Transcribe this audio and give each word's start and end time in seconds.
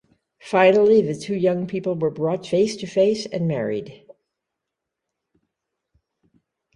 Finally 0.41 0.99
the 1.03 1.13
two 1.13 1.35
young 1.35 1.67
people 1.67 1.93
were 1.93 2.09
brought 2.09 2.47
face 2.47 2.75
to 2.75 2.87
face 2.87 3.27
and 3.27 3.47
married. 3.47 4.03